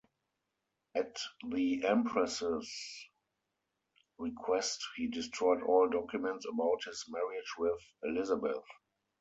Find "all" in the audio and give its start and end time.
5.61-5.87